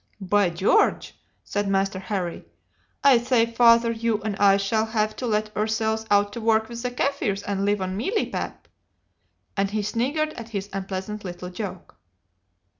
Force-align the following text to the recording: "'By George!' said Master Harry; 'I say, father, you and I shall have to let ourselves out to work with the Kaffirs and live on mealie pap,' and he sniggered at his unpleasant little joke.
"'By 0.19 0.49
George!' 0.49 1.13
said 1.43 1.67
Master 1.67 1.99
Harry; 1.99 2.43
'I 3.03 3.19
say, 3.19 3.45
father, 3.45 3.91
you 3.91 4.19
and 4.25 4.35
I 4.37 4.57
shall 4.57 4.87
have 4.87 5.15
to 5.17 5.27
let 5.27 5.55
ourselves 5.55 6.07
out 6.09 6.33
to 6.33 6.41
work 6.41 6.69
with 6.69 6.81
the 6.81 6.89
Kaffirs 6.89 7.43
and 7.43 7.65
live 7.65 7.83
on 7.83 7.95
mealie 7.95 8.25
pap,' 8.31 8.67
and 9.55 9.69
he 9.69 9.83
sniggered 9.83 10.33
at 10.33 10.49
his 10.49 10.71
unpleasant 10.73 11.23
little 11.23 11.51
joke. 11.51 11.97